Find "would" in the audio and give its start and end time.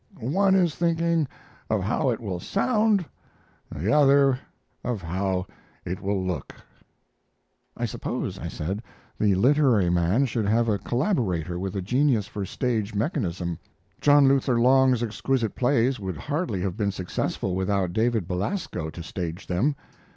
15.99-16.17